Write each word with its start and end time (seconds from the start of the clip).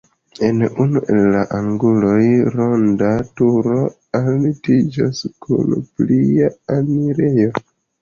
En 0.45 0.61
unu 0.85 1.01
el 1.15 1.19
la 1.35 1.43
anguloj 1.57 2.23
ronda 2.57 3.11
turo 3.43 3.79
altiĝas 4.23 5.25
kun 5.47 5.81
plia 5.95 6.53
enirejo. 6.83 7.59